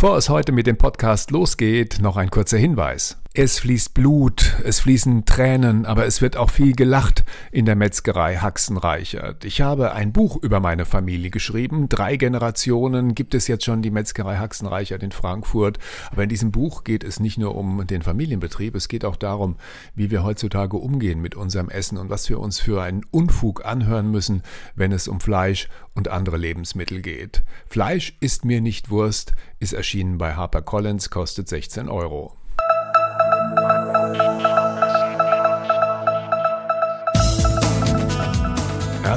Bevor 0.00 0.16
es 0.16 0.30
heute 0.30 0.50
mit 0.50 0.66
dem 0.66 0.78
Podcast 0.78 1.30
losgeht, 1.30 1.98
noch 2.00 2.16
ein 2.16 2.30
kurzer 2.30 2.56
Hinweis. 2.56 3.18
Es 3.32 3.60
fließt 3.60 3.94
Blut, 3.94 4.56
es 4.64 4.80
fließen 4.80 5.24
Tränen, 5.24 5.86
aber 5.86 6.04
es 6.04 6.20
wird 6.20 6.36
auch 6.36 6.50
viel 6.50 6.72
gelacht 6.72 7.22
in 7.52 7.64
der 7.64 7.76
Metzgerei 7.76 8.38
Haxenreichert. 8.38 9.44
Ich 9.44 9.60
habe 9.60 9.92
ein 9.92 10.12
Buch 10.12 10.36
über 10.42 10.58
meine 10.58 10.84
Familie 10.84 11.30
geschrieben. 11.30 11.88
Drei 11.88 12.16
Generationen 12.16 13.14
gibt 13.14 13.36
es 13.36 13.46
jetzt 13.46 13.64
schon 13.64 13.82
die 13.82 13.92
Metzgerei 13.92 14.38
Haxenreichert 14.38 15.04
in 15.04 15.12
Frankfurt. 15.12 15.78
Aber 16.10 16.24
in 16.24 16.28
diesem 16.28 16.50
Buch 16.50 16.82
geht 16.82 17.04
es 17.04 17.20
nicht 17.20 17.38
nur 17.38 17.54
um 17.54 17.86
den 17.86 18.02
Familienbetrieb, 18.02 18.74
es 18.74 18.88
geht 18.88 19.04
auch 19.04 19.14
darum, 19.14 19.54
wie 19.94 20.10
wir 20.10 20.24
heutzutage 20.24 20.76
umgehen 20.76 21.20
mit 21.20 21.36
unserem 21.36 21.68
Essen 21.68 21.98
und 21.98 22.10
was 22.10 22.28
wir 22.28 22.40
uns 22.40 22.58
für 22.58 22.82
einen 22.82 23.06
Unfug 23.12 23.64
anhören 23.64 24.10
müssen, 24.10 24.42
wenn 24.74 24.90
es 24.90 25.06
um 25.06 25.20
Fleisch 25.20 25.68
und 25.94 26.08
andere 26.08 26.36
Lebensmittel 26.36 27.00
geht. 27.00 27.44
Fleisch 27.68 28.16
ist 28.18 28.44
mir 28.44 28.60
nicht 28.60 28.90
Wurst, 28.90 29.34
ist 29.60 29.72
erschienen 29.72 30.18
bei 30.18 30.34
HarperCollins, 30.34 31.10
kostet 31.10 31.48
16 31.48 31.88
Euro. 31.88 32.39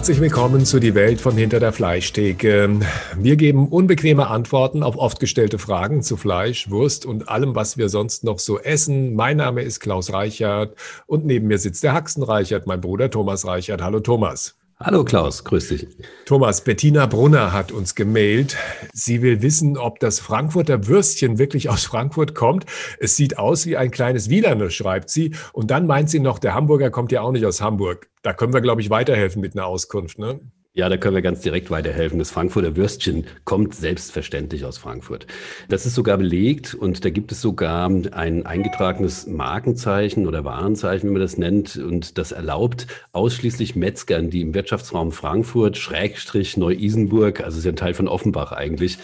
Herzlich 0.04 0.20
willkommen 0.20 0.66
zu 0.66 0.80
Die 0.80 0.96
Welt 0.96 1.22
von 1.22 1.38
hinter 1.38 1.62
der 1.62 1.72
Fleischtheke. 1.72 2.80
Wir 3.16 3.36
geben 3.38 3.70
unbequeme 3.70 4.28
Antworten 4.28 4.84
auf 4.84 4.98
oft 4.98 5.20
gestellte 5.20 5.59
Fragen 5.59 6.02
zu 6.02 6.18
Fleisch, 6.18 6.70
Wurst 6.70 7.06
und 7.06 7.30
allem, 7.30 7.56
was 7.56 7.78
wir 7.78 7.88
sonst 7.88 8.23
noch 8.23 8.40
so 8.40 8.59
essen. 8.59 9.16
Mein 9.16 9.38
Name 9.38 9.62
ist 9.62 9.80
Klaus 9.80 10.12
Reichert 10.12 10.76
und 11.06 11.26
neben 11.26 11.48
mir 11.48 11.58
sitzt 11.58 11.84
der 11.84 11.94
Haxen 11.94 12.23
Reichert, 12.23 12.68
mein 12.68 12.81
Bruder 12.81 13.09
Thomas 13.09 13.45
Reichert. 13.45 13.81
Hallo 13.81 14.02
Thomas. 14.02 14.58
Hallo 14.80 15.05
Klaus, 15.05 15.44
grüß 15.44 15.70
dich. 15.70 15.88
Thomas, 16.26 16.63
Bettina 16.63 17.05
Brunner 17.05 17.54
hat 17.54 17.72
uns 17.72 17.95
gemailt. 17.95 18.58
Sie 18.91 19.22
will 19.22 19.41
wissen, 19.41 19.77
ob 19.77 20.00
das 20.00 20.20
Frankfurter 20.20 20.88
Würstchen 20.88 21.38
wirklich 21.38 21.70
aus 21.70 21.86
Frankfurt 21.86 22.34
kommt. 22.36 22.66
Es 23.00 23.16
sieht 23.16 23.38
aus 23.38 23.66
wie 23.66 23.78
ein 23.78 23.91
kleines 23.91 24.30
Wielerner, 24.30 24.70
schreibt 24.70 25.09
sie. 25.09 25.36
Und 25.53 25.72
dann 25.72 25.86
meint 25.86 26.09
sie 26.09 26.20
noch, 26.20 26.39
der 26.39 26.53
Hamburger 26.53 26.89
kommt 26.89 27.12
ja 27.12 27.22
auch 27.22 27.31
nicht 27.31 27.45
aus 27.45 27.62
Hamburg. 27.62 28.09
Da 28.23 28.34
können 28.34 28.53
wir, 28.53 28.62
glaube 28.62 28.81
ich, 28.81 28.89
weiterhelfen 28.89 29.42
mit 29.42 29.56
einer 29.56 29.67
Auskunft. 29.67 30.17
Ne? 30.17 30.39
Ja, 30.75 30.89
da 30.89 30.97
können 30.97 31.13
wir 31.13 31.21
ganz 31.21 31.41
direkt 31.41 31.69
weiterhelfen. 31.69 32.17
Das 32.17 32.31
Frankfurter 32.31 32.75
Würstchen 32.75 33.27
kommt 33.43 33.75
selbstverständlich 33.75 34.66
aus 34.66 34.79
Frankfurt. 34.79 35.27
Das 35.69 35.85
ist 35.85 35.93
sogar 35.93 36.17
belegt 36.17 36.73
und 36.73 37.05
da 37.05 37.11
gibt 37.11 37.31
es 37.31 37.41
sogar 37.41 37.85
ein 37.85 38.47
eingetragenes 38.47 39.27
Markenzeichen 39.27 40.25
oder 40.25 40.45
Warenzeichen, 40.45 41.09
wie 41.09 41.13
man 41.13 41.21
das 41.21 41.38
nennt. 41.38 41.77
Und 41.77 42.17
das 42.17 42.31
erlaubt 42.31 42.88
ausschließlich 43.11 43.75
Metzgern, 43.75 44.31
die 44.31 44.41
im 44.41 44.55
Wirtschaftsraum 44.55 45.11
Frankfurt, 45.11 45.77
Schrägstrich 45.77 46.57
Neu-Isenburg, 46.57 47.41
also 47.41 47.59
ist 47.59 47.66
ja 47.66 47.71
ein 47.71 47.75
Teil 47.75 47.94
von 47.94 48.07
Offenbach 48.07 48.51
eigentlich, 48.51 48.97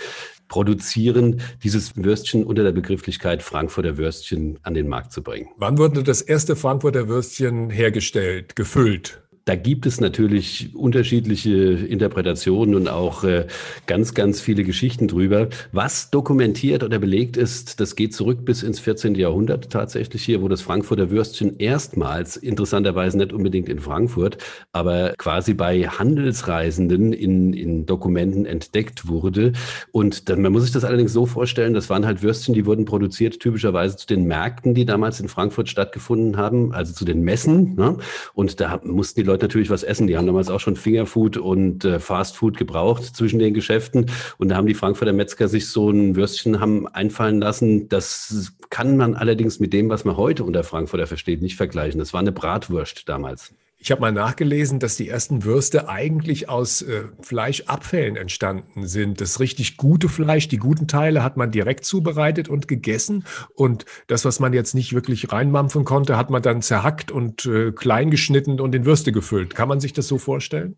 produzieren, 0.48 1.42
dieses 1.62 1.96
Würstchen 1.96 2.46
unter 2.46 2.64
der 2.64 2.72
Begrifflichkeit 2.72 3.44
Frankfurter 3.44 3.98
Würstchen 3.98 4.58
an 4.64 4.74
den 4.74 4.88
Markt 4.88 5.12
zu 5.12 5.22
bringen. 5.22 5.50
Wann 5.58 5.78
wurde 5.78 6.02
das 6.02 6.24
erste 6.24 6.56
Frankfurter 6.56 7.08
Würstchen 7.08 7.70
hergestellt, 7.70 8.56
gefüllt? 8.56 9.22
Da 9.50 9.56
gibt 9.56 9.88
es 9.88 10.00
natürlich 10.00 10.76
unterschiedliche 10.76 11.52
Interpretationen 11.52 12.76
und 12.76 12.88
auch 12.88 13.24
äh, 13.24 13.48
ganz, 13.88 14.14
ganz 14.14 14.42
viele 14.42 14.64
Geschichten 14.64 15.08
drüber. 15.08 15.48
Was 15.72 16.12
dokumentiert 16.12 16.84
oder 16.84 17.00
belegt 17.00 17.36
ist, 17.36 17.80
das 17.80 17.96
geht 17.96 18.14
zurück 18.14 18.46
bis 18.46 18.62
ins 18.62 18.80
14. 18.80 19.16
Jahrhundert 19.16 19.72
tatsächlich 19.72 20.24
hier, 20.24 20.44
wo 20.44 20.50
das 20.50 20.62
Frankfurter 20.62 21.10
Würstchen 21.10 21.58
erstmals, 21.58 22.38
interessanterweise 22.38 23.18
nicht 23.18 23.34
unbedingt 23.34 23.70
in 23.70 23.80
Frankfurt, 23.80 24.38
aber 24.72 25.16
quasi 25.18 25.56
bei 25.56 25.82
Handelsreisenden 25.82 27.12
in, 27.12 27.54
in 27.54 27.88
Dokumenten 27.88 28.46
entdeckt 28.46 29.08
wurde. 29.08 29.54
Und 29.92 30.30
dann, 30.30 30.44
man 30.44 30.52
muss 30.52 30.62
sich 30.62 30.74
das 30.74 30.84
allerdings 30.84 31.12
so 31.12 31.26
vorstellen, 31.26 31.74
das 31.74 31.90
waren 31.90 32.06
halt 32.06 32.22
Würstchen, 32.22 32.54
die 32.54 32.68
wurden 32.68 32.86
produziert 32.86 33.40
typischerweise 33.40 33.98
zu 33.98 34.06
den 34.06 34.26
Märkten, 34.26 34.76
die 34.76 34.86
damals 34.86 35.20
in 35.20 35.28
Frankfurt 35.28 35.70
stattgefunden 35.70 36.38
haben, 36.38 36.72
also 36.72 36.94
zu 36.94 37.04
den 37.04 37.24
Messen. 37.24 37.74
Ne? 37.74 37.98
Und 38.36 38.60
da 38.60 38.80
mussten 38.84 39.22
die 39.22 39.26
Leute 39.26 39.39
Leute 39.40 39.46
natürlich 39.46 39.70
was 39.70 39.84
essen. 39.84 40.08
Die 40.08 40.18
haben 40.18 40.28
damals 40.28 40.50
auch 40.50 40.60
schon 40.60 40.76
Fingerfood 40.76 41.38
und 41.38 41.86
äh, 41.86 42.00
Fastfood 42.00 42.58
gebraucht 42.58 43.04
zwischen 43.16 43.40
den 43.40 43.54
Geschäften. 43.54 44.08
Und 44.38 44.50
da 44.50 44.58
haben 44.58 44.68
die 44.68 44.74
Frankfurter 44.74 45.14
Metzger 45.14 45.48
sich 45.48 45.70
so 45.70 45.90
ein 45.90 46.16
Würstchen 46.16 46.60
haben 46.60 46.88
einfallen 46.88 47.40
lassen. 47.40 47.88
Das 47.88 48.54
kann 48.70 48.98
man 48.98 49.16
allerdings 49.16 49.60
mit 49.60 49.72
dem, 49.72 49.90
was 49.90 50.04
man 50.04 50.18
heute 50.18 50.44
unter 50.44 50.64
Frankfurter 50.64 51.08
versteht, 51.08 51.42
nicht 51.42 51.56
vergleichen. 51.56 52.00
Das 52.00 52.14
war 52.14 52.20
eine 52.20 52.34
Bratwurst 52.34 53.08
damals. 53.08 53.54
Ich 53.82 53.92
habe 53.92 54.02
mal 54.02 54.12
nachgelesen, 54.12 54.80
dass 54.80 54.98
die 54.98 55.08
ersten 55.08 55.46
Würste 55.46 55.88
eigentlich 55.88 56.50
aus 56.50 56.82
äh, 56.82 57.06
Fleischabfällen 57.22 58.18
entstanden 58.18 58.86
sind. 58.86 59.22
Das 59.22 59.40
richtig 59.40 59.78
gute 59.78 60.10
Fleisch, 60.10 60.50
die 60.50 60.58
guten 60.58 60.86
Teile 60.90 61.24
hat 61.24 61.38
man 61.38 61.50
direkt 61.50 61.86
zubereitet 61.86 62.50
und 62.50 62.68
gegessen. 62.68 63.24
Und 63.56 63.86
das, 64.08 64.26
was 64.26 64.42
man 64.42 64.52
jetzt 64.52 64.76
nicht 64.76 64.94
wirklich 64.94 65.32
reinmampfen 65.32 65.86
konnte, 65.86 66.18
hat 66.18 66.30
man 66.30 66.42
dann 66.42 66.62
zerhackt 66.62 67.10
und 67.10 67.46
äh, 67.46 67.72
klein 67.72 68.12
geschnitten 68.12 68.60
und 68.60 68.76
in 68.76 68.84
Würste 68.84 69.14
gefüllt. 69.14 69.56
Kann 69.56 69.70
man 69.70 69.80
sich 69.80 69.94
das 69.94 70.10
so 70.10 70.18
vorstellen? 70.18 70.76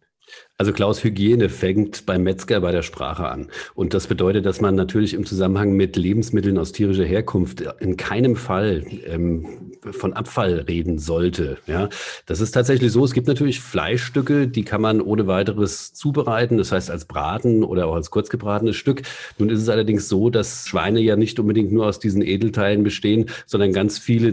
Also 0.62 0.74
Klaus, 0.74 1.03
Hygiene 1.03 1.50
fängt 1.50 2.06
beim 2.06 2.22
Metzger 2.22 2.62
bei 2.62 2.72
der 2.72 2.84
Sprache 2.84 3.28
an. 3.28 3.47
Und 3.74 3.96
das 3.96 4.06
bedeutet, 4.06 4.46
dass 4.46 4.62
man 4.62 4.75
natürlich 4.75 5.16
im 5.16 5.25
Zusammenhang 5.25 5.74
mit 5.74 5.96
Lebensmitteln 5.96 6.59
aus 6.59 6.72
tierischer 6.72 7.03
Herkunft 7.03 7.62
in 7.80 7.97
keinem 7.97 8.36
Fall 8.36 8.86
ähm, 9.08 9.72
von 9.90 10.14
Abfall 10.14 10.66
reden 10.68 11.00
sollte. 11.00 11.58
Ja, 11.66 11.90
das 12.28 12.42
ist 12.42 12.52
tatsächlich 12.52 12.92
so. 12.92 13.03
Es 13.03 13.14
gibt 13.14 13.28
natürlich 13.28 13.59
Fleischstücke, 13.59 14.47
die 14.47 14.64
kann 14.64 14.81
man 14.81 15.02
ohne 15.02 15.25
weiteres 15.25 15.94
zubereiten. 15.94 16.59
Das 16.59 16.72
heißt 16.72 16.92
als 16.92 17.06
Braten 17.06 17.63
oder 17.63 17.88
auch 17.88 17.96
als 17.96 18.12
kurzgebratenes 18.12 18.75
Stück. 18.75 19.02
Nun 19.40 19.50
ist 19.50 19.63
es 19.63 19.69
allerdings 19.69 20.08
so, 20.09 20.30
dass 20.30 20.68
Schweine 20.68 21.00
ja 21.00 21.16
nicht 21.16 21.40
unbedingt 21.40 21.72
nur 21.72 21.88
aus 21.88 21.98
diesen 21.98 22.22
Edelteilen 22.22 22.84
bestehen, 22.84 23.31
sondern 23.48 23.74
ganz 23.74 23.98
viele 23.98 24.31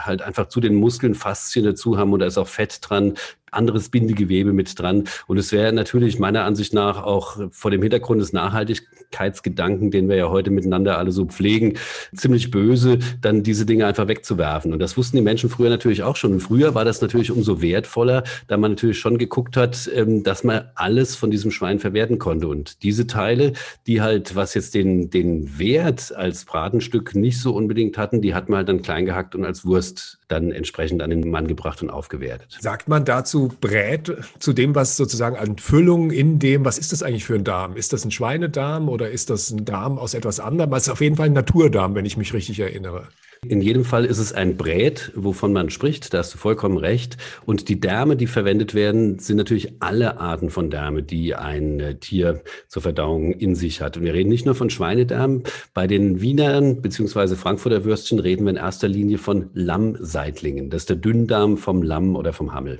halt 0.00 0.22
einfach 0.22 0.48
zu 0.48 0.60
den 0.60 0.74
Muskeln 0.74 1.14
Faszien 1.14 1.64
dazu 1.64 1.96
haben 1.96 2.12
und 2.12 2.18
da 2.18 2.26
ist 2.26 2.38
auch 2.38 2.48
Fett 2.48 2.78
dran, 2.82 3.14
anderes 3.50 3.88
Bindegewebe 3.88 4.52
mit 4.52 4.78
dran. 4.78 5.04
Und 5.26 5.38
es 5.38 5.52
wäre 5.52 5.72
natürlich 5.72 6.18
meiner 6.18 6.44
Ansicht 6.44 6.74
nach 6.74 7.02
auch 7.02 7.38
vor 7.50 7.70
dem 7.70 7.82
Hintergrund 7.82 8.20
des 8.20 8.32
Nachhaltigkeitsgedanken, 8.32 9.90
den 9.90 10.08
wir 10.08 10.16
ja 10.16 10.28
heute 10.28 10.50
miteinander 10.50 10.98
alle 10.98 11.12
so 11.12 11.26
pflegen, 11.26 11.74
ziemlich 12.14 12.50
böse, 12.50 12.98
dann 13.20 13.42
diese 13.42 13.66
Dinge 13.66 13.86
einfach 13.86 14.08
wegzuwerfen. 14.08 14.72
Und 14.72 14.80
das 14.80 14.96
wussten 14.96 15.16
die 15.16 15.22
Menschen 15.22 15.50
früher 15.50 15.70
natürlich 15.70 16.02
auch 16.02 16.16
schon. 16.16 16.32
Und 16.32 16.40
früher 16.40 16.74
war 16.74 16.84
das 16.84 17.00
natürlich 17.00 17.30
umso 17.30 17.62
wertvoller, 17.62 18.24
da 18.46 18.56
man 18.56 18.72
natürlich 18.72 18.98
schon 18.98 19.18
geguckt 19.18 19.56
hat, 19.56 19.90
ähm, 19.94 20.22
dass 20.22 20.44
man 20.44 20.68
alles 20.74 21.16
von 21.16 21.30
diesem 21.30 21.50
Schwein 21.50 21.78
verwerten 21.78 22.18
konnte. 22.18 22.48
Und 22.48 22.82
diese 22.82 23.06
Teile, 23.06 23.52
die 23.86 24.00
halt, 24.00 24.36
was 24.36 24.54
jetzt 24.54 24.74
den, 24.74 25.10
den 25.10 25.58
Wert 25.58 26.14
als 26.14 26.44
Bratenstück 26.44 27.14
nicht 27.14 27.40
so 27.40 27.54
unbedingt 27.54 27.98
hatten, 27.98 28.22
die 28.22 28.34
hat 28.34 28.48
man 28.48 28.58
halt 28.58 28.68
dann 28.68 28.82
klein 28.82 29.06
gehackt 29.06 29.34
und 29.34 29.44
als 29.44 29.64
Wurst 29.64 30.18
dann 30.28 30.52
entsprechend 30.52 31.02
an 31.02 31.10
den 31.10 31.30
Mann 31.30 31.46
gebracht 31.46 31.82
und 31.82 31.90
aufgewertet. 31.90 32.56
Sagt 32.60 32.88
man 32.88 33.04
dazu, 33.04 33.37
zu 33.38 33.48
brät, 33.60 34.12
zu 34.40 34.52
dem, 34.52 34.74
was 34.74 34.96
sozusagen 34.96 35.36
an 35.36 35.58
Füllung 35.58 36.10
in 36.10 36.40
dem, 36.40 36.64
was 36.64 36.76
ist 36.76 36.92
das 36.92 37.04
eigentlich 37.04 37.24
für 37.24 37.36
ein 37.36 37.44
Darm? 37.44 37.76
Ist 37.76 37.92
das 37.92 38.04
ein 38.04 38.10
Schweinedarm 38.10 38.88
oder 38.88 39.10
ist 39.10 39.30
das 39.30 39.50
ein 39.50 39.64
Darm 39.64 39.96
aus 39.96 40.14
etwas 40.14 40.40
anderem? 40.40 40.72
Es 40.72 40.84
ist 40.84 40.88
auf 40.88 41.00
jeden 41.00 41.14
Fall 41.14 41.26
ein 41.26 41.34
Naturdarm, 41.34 41.94
wenn 41.94 42.04
ich 42.04 42.16
mich 42.16 42.34
richtig 42.34 42.58
erinnere. 42.58 43.06
In 43.46 43.60
jedem 43.60 43.84
Fall 43.84 44.04
ist 44.04 44.18
es 44.18 44.32
ein 44.32 44.56
Brät, 44.56 45.12
wovon 45.14 45.52
man 45.52 45.70
spricht, 45.70 46.12
da 46.12 46.18
hast 46.18 46.34
du 46.34 46.38
vollkommen 46.38 46.76
recht. 46.76 47.16
Und 47.46 47.68
die 47.68 47.78
Därme, 47.78 48.16
die 48.16 48.26
verwendet 48.26 48.74
werden, 48.74 49.20
sind 49.20 49.36
natürlich 49.36 49.74
alle 49.78 50.18
Arten 50.18 50.50
von 50.50 50.70
Därme, 50.70 51.04
die 51.04 51.36
ein 51.36 51.78
äh, 51.78 51.94
Tier 51.94 52.42
zur 52.66 52.82
Verdauung 52.82 53.32
in 53.32 53.54
sich 53.54 53.80
hat. 53.80 53.96
Und 53.96 54.02
wir 54.02 54.12
reden 54.12 54.28
nicht 54.28 54.44
nur 54.44 54.56
von 54.56 54.70
Schweinedärmen. 54.70 55.44
Bei 55.72 55.86
den 55.86 56.20
Wienern 56.20 56.82
bzw. 56.82 57.36
Frankfurter 57.36 57.84
Würstchen 57.84 58.18
reden 58.18 58.44
wir 58.44 58.50
in 58.50 58.56
erster 58.56 58.88
Linie 58.88 59.18
von 59.18 59.50
Lammseitlingen. 59.54 60.68
Das 60.68 60.82
ist 60.82 60.90
der 60.90 60.96
Dünndarm 60.96 61.58
vom 61.58 61.82
Lamm 61.84 62.16
oder 62.16 62.32
vom 62.32 62.52
Hammel. 62.52 62.78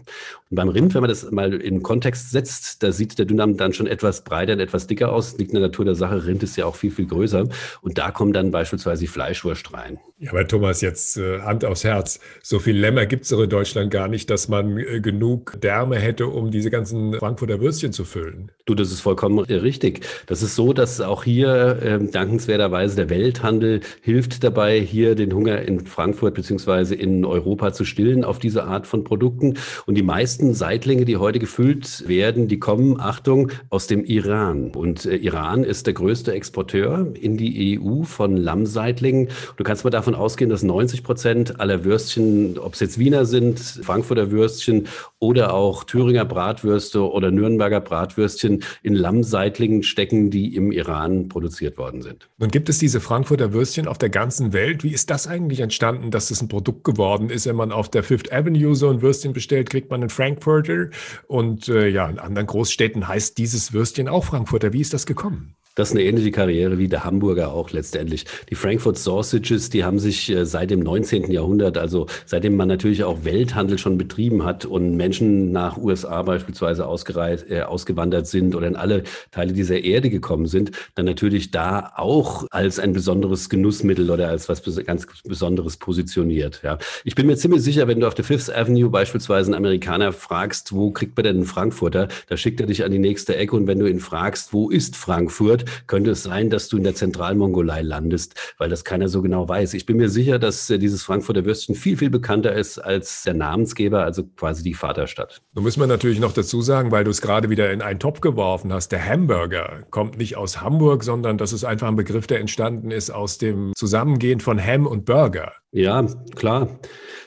Und 0.51 0.57
beim 0.57 0.69
Rind, 0.69 0.93
wenn 0.95 1.03
man 1.03 1.09
das 1.09 1.31
mal 1.31 1.55
in 1.55 1.85
Kontext 1.85 2.33
setzt, 2.33 2.83
da 2.83 2.91
sieht 2.91 3.17
der 3.17 3.27
Dünndarm 3.27 3.57
dann 3.57 3.73
schon 3.73 3.87
etwas 3.87 4.25
breiter 4.25 4.55
und 4.55 4.61
etwas 4.61 4.89
dicker 4.89 5.13
aus. 5.13 5.39
Liegt 5.39 5.53
in 5.53 5.61
der 5.61 5.69
Natur 5.69 5.85
der 5.85 5.95
Sache. 5.95 6.27
Rind 6.27 6.43
ist 6.43 6.57
ja 6.57 6.67
auch 6.67 6.75
viel, 6.75 6.91
viel 6.91 7.07
größer. 7.07 7.49
Und 7.81 7.99
da 7.99 8.11
kommen 8.11 8.33
dann 8.33 8.51
beispielsweise 8.51 9.07
Fleischwurst 9.07 9.73
rein. 9.73 10.01
Ja, 10.21 10.33
aber 10.33 10.49
Thomas, 10.49 10.81
jetzt 10.81 11.17
äh, 11.17 11.43
Hand 11.43 11.65
aufs 11.65 11.85
Herz. 11.85 12.19
So 12.43 12.59
viel 12.59 12.77
Lämmer 12.77 13.07
gibt 13.07 13.25
es 13.25 13.31
in 13.31 13.49
Deutschland 13.49 13.93
gar 13.93 14.09
nicht, 14.09 14.29
dass 14.31 14.49
man 14.49 14.77
äh, 14.77 15.01
genug 15.01 15.61
Därme 15.61 15.97
hätte, 15.97 16.27
um 16.27 16.51
diese 16.51 16.71
ganzen 16.71 17.15
Frankfurter 17.15 17.61
Würstchen 17.61 17.93
zu 17.93 18.05
füllen. 18.05 18.51
Du, 18.67 18.75
das 18.75 18.91
ist 18.91 19.01
vollkommen 19.01 19.39
richtig. 19.39 20.05
Das 20.27 20.43
ist 20.43 20.57
so, 20.57 20.73
dass 20.73 21.01
auch 21.01 21.23
hier 21.23 21.79
äh, 21.81 22.05
dankenswerterweise 22.05 22.97
der 22.97 23.11
Welthandel 23.11 23.81
hilft 24.03 24.43
dabei, 24.43 24.81
hier 24.81 25.15
den 25.15 25.33
Hunger 25.33 25.63
in 25.63 25.87
Frankfurt 25.87 26.35
beziehungsweise 26.35 26.97
in 26.97 27.25
Europa 27.25 27.73
zu 27.73 27.85
stillen 27.85 28.25
auf 28.25 28.41
diese 28.41 28.65
Art 28.65 28.89
von 28.89 29.05
Produkten. 29.05 29.55
Und 29.87 29.95
die 29.95 30.03
meisten 30.03 30.53
Seitlinge, 30.53 31.05
die 31.05 31.17
heute 31.17 31.39
gefüllt 31.39 32.09
werden, 32.09 32.49
die 32.49 32.59
kommen, 32.59 33.01
Achtung, 33.01 33.53
aus 33.71 33.87
dem 33.87 34.05
Iran. 34.05 34.73
Und 34.73 35.07
äh, 35.07 35.15
Iran 35.15 35.63
ist 35.63 35.87
der 35.87 35.95
größte 35.95 36.33
Exporteur 36.33 37.07
in 37.15 37.37
die 37.37 37.81
EU 37.81 38.03
von 38.03 38.37
Lammseitlingen. 38.37 39.29
Du 39.57 39.63
kannst 39.63 39.85
mal 39.85 39.91
davon 39.91 40.08
davon 40.09 40.15
ausgehen, 40.15 40.49
dass 40.49 40.63
90 40.63 41.03
Prozent 41.03 41.61
aller 41.61 41.85
Würstchen, 41.85 42.59
ob 42.59 42.73
es 42.73 42.81
jetzt 42.81 42.99
Wiener 42.99 43.27
sind, 43.27 43.61
Frankfurter 43.61 44.31
Würstchen 44.31 44.89
oder 45.19 45.53
auch 45.53 45.85
Thüringer 45.85 46.25
Bratwürste 46.25 47.11
oder 47.11 47.31
Nürnberger 47.31 47.81
Bratwürstchen 47.81 48.65
in 48.83 48.95
Lammseitlingen 48.95 49.83
stecken, 49.83 50.31
die 50.31 50.57
im 50.57 50.73
Iran 50.73 51.29
produziert 51.29 51.77
worden 51.77 52.01
sind. 52.01 52.31
Nun 52.39 52.51
gibt 52.51 52.71
es 52.71 52.79
diese 52.79 53.01
Frankfurter 53.01 53.53
Würstchen 53.53 53.87
auf 53.87 53.99
der 53.99 54.09
ganzen 54.09 54.55
Welt. 54.55 54.83
Wie 54.83 54.93
ist 54.93 55.11
das 55.11 55.27
eigentlich 55.27 55.61
entstanden, 55.61 56.11
dass 56.11 56.31
es 56.31 56.41
ein 56.41 56.49
Produkt 56.49 56.85
geworden 56.85 57.29
ist? 57.29 57.47
Wenn 57.47 57.57
man 57.57 57.71
auf 57.71 57.91
der 57.91 58.03
Fifth 58.03 58.33
Avenue 58.33 58.75
so 58.75 58.89
ein 58.89 59.03
Würstchen 59.03 59.35
bestellt, 59.35 59.69
kriegt 59.69 59.91
man 59.91 60.01
einen 60.01 60.11
Frankfurter. 60.11 60.89
Und 61.27 61.69
äh, 61.69 61.89
ja, 61.89 62.09
in 62.09 62.19
anderen 62.19 62.47
Großstädten 62.47 63.07
heißt 63.07 63.37
dieses 63.37 63.75
Würstchen 63.75 64.09
auch 64.09 64.25
Frankfurter. 64.25 64.73
Wie 64.73 64.81
ist 64.81 64.95
das 64.95 65.05
gekommen? 65.05 65.55
Das 65.79 65.91
ist 65.91 65.95
eine 65.95 66.03
ähnliche 66.03 66.33
Karriere 66.33 66.77
wie 66.79 66.89
der 66.89 67.05
Hamburger 67.05 67.53
auch 67.53 67.71
letztendlich. 67.71 68.25
Die 68.51 68.57
Frankfurt 68.57 68.99
Sausages, 68.99 69.71
die 69.71 69.85
haben 69.85 70.01
sich 70.01 70.29
äh, 70.29 70.45
seit 70.45 70.73
dem 70.73 70.81
19. 70.81 71.31
Jahrhundert, 71.31 71.79
also 71.79 72.07
seitdem 72.27 72.57
man 72.57 72.67
natürlich 72.67 73.05
auch 73.05 73.23
Welthandel 73.23 73.79
schon 73.79 73.97
betrieben 73.97 74.45
hat 74.45 74.65
und 74.65 74.97
Menschen 74.97 75.53
nach 75.53 75.77
USA 75.77 76.23
beispielsweise 76.23 76.85
ausgereist, 76.85 77.49
äh, 77.49 77.61
ausgewandert 77.61 78.27
sind 78.27 78.57
oder 78.57 78.67
in 78.67 78.75
alle 78.75 79.05
Teile 79.31 79.53
dieser 79.53 79.79
Erde 79.79 80.11
gekommen 80.11 80.47
sind, 80.47 80.73
dann 80.97 81.05
natürlich 81.05 81.53
da 81.53 81.93
auch 81.95 82.49
als 82.51 82.81
ein 82.81 82.93
besonderes 82.93 83.49
Genussmittel 83.49 84.11
oder 84.11 84.31
als 84.31 84.49
was 84.49 84.65
ganz 84.85 85.07
Besonderes 85.23 85.77
positioniert. 85.77 86.61
Ja. 86.65 86.79
Ich 87.05 87.15
bin 87.15 87.29
mir 87.29 87.37
ziemlich 87.37 87.63
sicher, 87.63 87.87
wenn 87.87 88.01
du 88.01 88.09
auf 88.09 88.17
der 88.17 88.25
Fifth 88.25 88.53
Avenue 88.53 88.91
beispielsweise 88.91 89.47
einen 89.47 89.55
Amerikaner 89.55 90.11
fragst, 90.11 90.73
wo 90.73 90.91
kriegt 90.91 91.17
man 91.17 91.23
denn 91.23 91.37
einen 91.37 91.47
Frankfurter, 91.47 92.09
da 92.27 92.37
schickt 92.37 92.59
er 92.59 92.67
dich 92.67 92.83
an 92.83 92.91
die 92.91 92.99
nächste 92.99 93.37
Ecke 93.37 93.55
und 93.55 93.69
wenn 93.69 93.79
du 93.79 93.87
ihn 93.87 94.01
fragst, 94.01 94.53
wo 94.53 94.71
ist 94.71 94.97
Frankfurt, 94.97 95.68
könnte 95.87 96.13
es 96.13 96.23
sein, 96.23 96.51
dass 96.51 96.69
du 96.69 96.77
in 96.77 96.85
der 96.85 96.95
Zentralmongolei 96.95 97.83
landest, 97.83 98.55
weil 98.59 98.69
das 98.69 98.85
keiner 98.85 99.09
so 99.09 99.23
genau 99.23 99.49
weiß. 99.49 99.75
Ich 99.75 99.87
bin 99.87 99.97
mir 99.97 100.09
sicher, 100.09 100.39
dass 100.39 100.69
äh, 100.71 100.79
dieses 100.79 101.03
Frankfurter 101.03 101.45
Würstchen 101.45 101.75
viel, 101.75 101.97
viel 101.97 102.11
bekannter 102.11 102.55
ist 102.55 102.79
als 102.79 103.23
der 103.23 103.35
Namensgeber, 103.35 104.05
also 104.05 104.25
quasi 104.25 104.63
die 104.63 104.75
Vaterstadt. 104.75 105.43
Nun 105.55 105.65
muss 105.65 105.77
man 105.77 105.89
natürlich 105.89 106.21
noch 106.21 106.33
dazu 106.33 106.63
sagen, 106.63 106.91
weil 106.91 107.05
du 107.05 107.11
es 107.11 107.21
gerade 107.21 107.51
wieder 107.51 107.73
in 107.73 107.83
einen 107.83 108.01
Topf 108.01 108.21
geworfen 108.21 108.73
hast, 108.73 108.93
der 108.93 109.05
Hamburger 109.05 109.85
kommt 109.91 110.19
nicht 110.19 110.37
aus 110.37 110.61
Hamburg, 110.61 111.05
sondern 111.05 111.39
das 111.39 111.53
ist 111.53 111.65
einfach 111.65 111.89
ein 111.89 111.97
Begriff, 111.97 112.27
der 112.27 112.41
entstanden 112.41 112.91
ist 112.91 113.11
aus 113.11 113.39
dem 113.39 113.73
Zusammengehen 113.75 114.41
von 114.41 114.65
Ham 114.65 114.87
und 114.87 115.05
Burger. 115.05 115.53
Ja, 115.73 116.07
klar. 116.35 116.79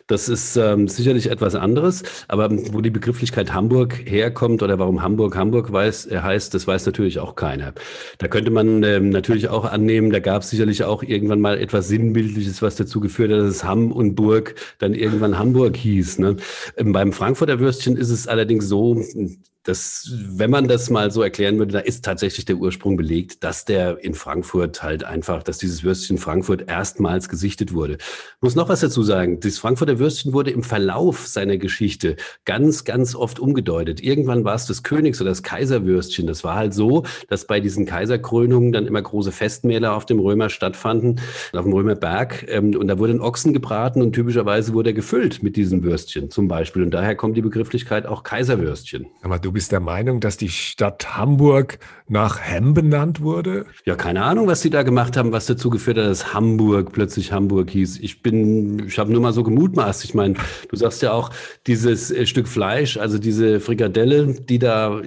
Das 0.07 0.27
ist 0.27 0.57
ähm, 0.57 0.88
sicherlich 0.88 1.29
etwas 1.29 1.55
anderes, 1.55 2.03
aber 2.27 2.49
wo 2.73 2.81
die 2.81 2.89
Begrifflichkeit 2.89 3.53
Hamburg 3.53 4.01
herkommt 4.05 4.61
oder 4.63 4.77
warum 4.79 5.01
Hamburg 5.03 5.38
Hamburg 5.38 5.71
weiß, 5.71 6.07
äh, 6.07 6.19
heißt, 6.19 6.53
das 6.53 6.67
weiß 6.67 6.85
natürlich 6.88 7.19
auch 7.19 7.35
keiner. 7.35 7.73
Da 8.17 8.27
könnte 8.27 8.51
man 8.51 8.83
ähm, 8.83 9.09
natürlich 9.09 9.47
auch 9.47 9.63
annehmen, 9.63 10.09
da 10.09 10.19
gab 10.19 10.41
es 10.41 10.49
sicherlich 10.49 10.83
auch 10.83 11.03
irgendwann 11.03 11.39
mal 11.39 11.57
etwas 11.59 11.88
Sinnbildliches, 11.88 12.61
was 12.61 12.75
dazu 12.75 12.99
geführt 12.99 13.31
hat, 13.31 13.39
dass 13.39 13.47
es 13.49 13.63
Hamm 13.63 13.91
und 13.91 14.15
Burg 14.15 14.55
dann 14.79 14.95
irgendwann 14.95 15.38
Hamburg 15.38 15.77
hieß. 15.77 16.19
Ne? 16.19 16.35
Ähm, 16.77 16.91
beim 16.93 17.13
Frankfurter 17.13 17.59
Würstchen 17.59 17.95
ist 17.95 18.09
es 18.09 18.27
allerdings 18.27 18.67
so, 18.67 19.01
das, 19.63 20.12
wenn 20.12 20.50
man 20.50 20.68
das 20.68 20.90
mal 20.90 21.12
so 21.12 21.22
erklären 21.22 21.60
würde, 21.60 21.74
da 21.74 21.80
ist 21.80 22.04
tatsächlich 22.04 22.46
der 22.46 22.56
Ursprung 22.56 22.98
belegt, 22.98 23.44
dass 23.44 23.63
der 23.63 24.04
in 24.04 24.16
Frankfurt 24.16 24.81
halt 24.81 25.04
einfach, 25.04 25.44
dass 25.44 25.60
dieses 25.60 25.84
Würstchen 25.84 26.18
Frankfurt 26.18 26.68
erstmals 26.68 27.30
gesichtet 27.30 27.72
wurde. 27.72 27.94
Ich 27.94 28.42
muss 28.42 28.56
noch 28.56 28.69
was 28.69 28.80
dazu 28.80 29.04
sagen. 29.04 29.40
Das 29.40 29.60
Frankfurter 29.60 30.00
Würstchen 30.00 30.34
wurde 30.34 30.50
im 30.50 30.63
Verlauf 30.63 31.28
seiner 31.28 31.58
Geschichte 31.58 32.16
ganz, 32.46 32.86
ganz 32.86 33.13
oft 33.13 33.40
umgedeutet. 33.40 34.02
Irgendwann 34.02 34.44
war 34.46 34.56
es 34.56 34.66
das 34.66 34.81
Königs- 34.81 35.22
oder 35.22 35.30
das 35.30 35.44
Kaiserwürstchen. 35.44 36.25
Das 36.25 36.44
war 36.44 36.56
halt 36.56 36.74
so, 36.74 37.04
dass 37.30 37.46
bei 37.46 37.60
diesen 37.60 37.86
Kaiserkrönungen 37.86 38.72
dann 38.72 38.88
immer 38.88 39.02
große 39.02 39.31
Festmäler 39.31 39.94
auf 39.94 40.08
dem 40.08 40.19
Römer 40.19 40.50
stattfanden, 40.50 41.19
auf 41.54 41.63
dem 41.66 41.74
Römerberg. 41.74 42.48
Ähm, 42.50 42.75
und 42.75 42.88
da 42.88 42.98
wurde 42.98 43.13
ein 43.13 43.22
Ochsen 43.22 43.54
gebraten 43.54 44.02
und 44.02 44.13
typischerweise 44.13 44.74
wurde 44.74 44.90
er 44.90 44.94
gefüllt 44.94 45.44
mit 45.44 45.56
diesen 45.56 45.84
Würstchen 45.84 46.31
zum 46.31 46.48
Beispiel. 46.48 46.81
Und 46.81 46.92
daher 46.92 47.16
kommt 47.16 47.38
die 47.38 47.42
Begrifflichkeit 47.42 48.08
auch 48.08 48.24
Kaiserwürstchen. 48.24 49.06
Aber 49.22 49.38
du 49.51 49.56
bist 49.56 49.74
der 49.74 49.81
Meinung, 49.81 50.21
dass 50.21 50.38
die 50.38 50.48
Stadt 50.48 51.18
Hamburg 51.18 51.77
nach 52.07 52.39
Hem 52.39 52.74
benannt 52.74 53.19
wurde? 53.19 53.65
Ja, 53.83 53.95
keine 53.95 54.24
Ahnung, 54.24 54.48
was 54.48 54.62
sie 54.62 54.69
da 54.69 54.83
gemacht 54.83 55.18
haben, 55.18 55.33
was 55.33 55.45
dazu 55.45 55.69
geführt 55.69 55.98
hat, 55.98 56.06
dass 56.06 56.33
Hamburg 56.33 56.94
plötzlich 56.94 57.33
Hamburg 57.33 57.69
hieß. 57.69 58.00
Ich 58.00 58.24
bin, 58.24 58.88
ich 58.88 58.98
habe 58.98 59.12
nur 59.12 59.19
mal 59.19 59.33
so 59.33 59.44
gemutmaßt. 59.44 60.06
Ich 60.06 60.13
meine, 60.13 60.36
du 60.69 60.75
sagst 60.77 61.01
ja 61.01 61.12
auch, 61.12 61.31
dieses 61.68 62.12
äh, 62.12 62.25
Stück 62.25 62.48
Fleisch, 62.48 62.95
also 62.95 63.18
diese 63.18 63.59
Frikadelle, 63.59 64.36
die 64.36 64.57
da 64.57 65.01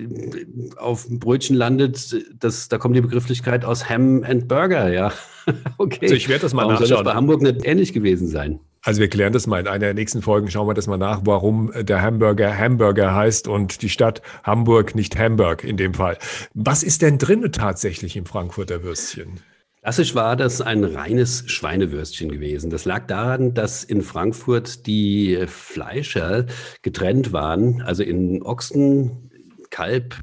auf 0.76 1.06
dem 1.06 1.20
Brötchen 1.20 1.56
landet, 1.56 2.14
das, 2.38 2.69
da 2.69 2.76
kommt 2.76 2.96
die 2.96 3.00
Begrifflichkeit 3.00 3.64
aus 3.64 3.88
Ham 3.88 4.25
and 4.25 4.46
Burger, 4.46 4.93
ja. 4.93 5.11
okay. 5.79 6.00
Also 6.02 6.17
ich 6.17 6.29
werde 6.29 6.43
das 6.43 6.52
mal 6.52 6.62
Warum 6.62 6.73
nachschauen. 6.75 6.88
Soll 6.88 6.99
das 6.99 7.12
bei 7.12 7.17
Hamburg 7.17 7.41
nicht 7.41 7.64
ähnlich 7.64 7.94
gewesen 7.94 8.29
sein? 8.29 8.61
Also 8.84 9.00
wir 9.00 9.08
klären 9.08 9.32
das 9.32 9.46
mal 9.46 9.60
in 9.60 9.66
einer 9.66 9.86
der 9.86 9.94
nächsten 9.94 10.20
Folgen. 10.20 10.50
Schauen 10.50 10.69
wir 10.69 10.75
das 10.75 10.86
mal 10.86 10.98
nach, 10.98 11.22
warum 11.25 11.72
der 11.75 12.02
Hamburger 12.02 12.56
Hamburger 12.56 13.14
heißt 13.14 13.48
und 13.48 13.81
die 13.81 13.88
Stadt 13.88 14.20
Hamburg 14.42 14.94
nicht 14.94 15.19
Hamburg 15.19 15.64
in 15.64 15.78
dem 15.78 15.94
Fall. 15.94 16.19
Was 16.52 16.82
ist 16.82 17.00
denn 17.00 17.16
drin 17.16 17.50
tatsächlich 17.50 18.14
im 18.14 18.26
Frankfurter 18.26 18.82
Würstchen? 18.82 19.40
Klassisch 19.81 20.14
war 20.14 20.36
das 20.36 20.60
ein 20.60 20.84
reines 20.84 21.44
Schweinewürstchen 21.46 22.31
gewesen. 22.31 22.69
Das 22.70 22.84
lag 22.84 23.06
daran, 23.06 23.54
dass 23.54 23.84
in 23.84 24.02
Frankfurt 24.02 24.86
die 24.86 25.44
Fleischer 25.46 26.44
getrennt 26.82 27.32
waren, 27.32 27.81
also 27.81 28.02
in 28.02 28.42
Ochsen, 28.42 29.31
Kalb 29.70 30.14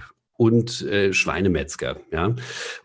und 0.41 0.81
äh, 0.87 1.13
Schweinemetzger. 1.13 1.97
Ja? 2.11 2.35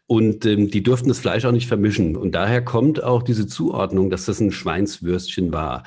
Und 0.06 0.44
ähm, 0.44 0.70
die 0.70 0.82
durften 0.82 1.08
das 1.08 1.20
Fleisch 1.20 1.46
auch 1.46 1.52
nicht 1.52 1.68
vermischen. 1.68 2.14
Und 2.14 2.34
daher 2.34 2.62
kommt 2.62 3.02
auch 3.02 3.22
diese 3.22 3.46
Zuordnung, 3.46 4.10
dass 4.10 4.26
das 4.26 4.40
ein 4.40 4.52
Schweinswürstchen 4.52 5.54
war. 5.54 5.82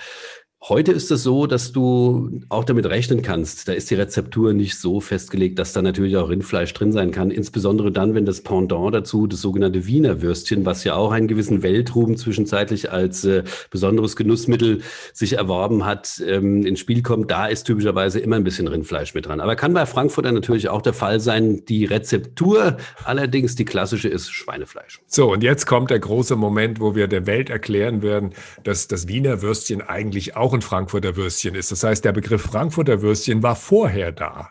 Heute 0.68 0.92
ist 0.92 1.10
es 1.10 1.24
so, 1.24 1.48
dass 1.48 1.72
du 1.72 2.42
auch 2.50 2.66
damit 2.66 2.86
rechnen 2.86 3.22
kannst. 3.22 3.70
Da 3.70 3.72
ist 3.72 3.90
die 3.90 3.96
Rezeptur 3.96 4.52
nicht 4.52 4.78
so 4.78 5.00
festgelegt, 5.00 5.58
dass 5.58 5.72
da 5.72 5.82
natürlich 5.82 6.18
auch 6.18 6.28
Rindfleisch 6.28 6.74
drin 6.74 6.92
sein 6.92 7.12
kann. 7.12 7.32
Insbesondere 7.32 7.94
dann, 7.94 8.14
wenn 8.14 8.26
das 8.26 8.42
Pendant 8.42 8.94
dazu, 8.94 9.26
das 9.26 9.40
sogenannte 9.40 9.88
Wiener 9.88 10.22
Würstchen, 10.22 10.66
was 10.66 10.84
ja 10.84 10.96
auch 10.96 11.14
einen 11.14 11.30
gewissen 11.30 11.64
Weltruhm 11.64 12.18
zwischenzeitlich 12.18 12.92
als 12.92 13.24
äh, 13.24 13.44
besonderes 13.72 14.18
Genussmittel 14.18 14.82
sich 15.14 15.38
erworben 15.38 15.86
hat, 15.86 16.22
ähm, 16.28 16.66
ins 16.66 16.82
Spiel 16.82 17.04
kommt. 17.04 17.32
Da 17.32 17.48
ist 17.48 17.64
typischerweise 17.64 18.20
immer 18.20 18.36
ein 18.36 18.44
bisschen 18.44 18.68
Rindfleisch 18.68 19.14
mit 19.14 19.28
dran. 19.28 19.40
Aber 19.40 19.56
kann 19.56 19.74
bei 19.74 19.86
Frankfurter 19.86 20.34
natürlich 20.34 20.68
auch 20.68 20.82
der 20.82 20.94
Fall 20.94 21.22
sein. 21.22 21.64
Die 21.70 21.86
Rezeptur 21.86 22.76
allerdings, 23.06 23.56
die 23.56 23.64
klassische, 23.64 24.10
ist 24.10 24.30
Schweinefleisch. 24.30 25.00
So, 25.08 25.32
und 25.32 25.42
jetzt 25.42 25.68
kommt 25.68 25.90
der 25.90 26.00
große 26.00 26.36
Moment, 26.36 26.82
wo 26.82 26.96
wir 26.96 27.08
der 27.08 27.26
Welt 27.28 27.50
erklären 27.50 28.02
werden, 28.02 28.32
dass 28.66 28.90
das 28.90 29.08
Wiener 29.08 29.42
Würstchen 29.42 29.82
eigentlich 29.82 30.36
auch 30.36 30.49
auch 30.50 30.54
ein 30.56 30.62
Frankfurter 30.63 31.16
Würstchen 31.16 31.54
ist. 31.54 31.72
Das 31.72 31.84
heißt, 31.84 32.04
der 32.04 32.12
Begriff 32.12 32.42
Frankfurter 32.42 33.04
Würstchen 33.04 33.44
war 33.44 33.56
vorher 33.56 34.12
da. 34.12 34.50